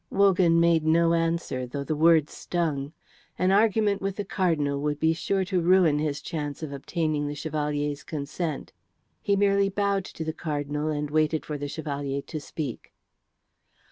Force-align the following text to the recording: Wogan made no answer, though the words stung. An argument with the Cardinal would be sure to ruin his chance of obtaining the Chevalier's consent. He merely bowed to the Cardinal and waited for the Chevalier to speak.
Wogan 0.09 0.59
made 0.59 0.83
no 0.83 1.13
answer, 1.13 1.67
though 1.67 1.83
the 1.83 1.95
words 1.95 2.33
stung. 2.33 2.91
An 3.37 3.51
argument 3.51 4.01
with 4.01 4.15
the 4.15 4.25
Cardinal 4.25 4.81
would 4.81 4.99
be 4.99 5.13
sure 5.13 5.45
to 5.45 5.61
ruin 5.61 5.99
his 5.99 6.23
chance 6.23 6.63
of 6.63 6.73
obtaining 6.73 7.27
the 7.27 7.35
Chevalier's 7.35 8.03
consent. 8.03 8.73
He 9.21 9.35
merely 9.35 9.69
bowed 9.69 10.05
to 10.05 10.23
the 10.23 10.33
Cardinal 10.33 10.89
and 10.89 11.11
waited 11.11 11.45
for 11.45 11.55
the 11.55 11.67
Chevalier 11.67 12.23
to 12.23 12.39
speak. 12.41 12.95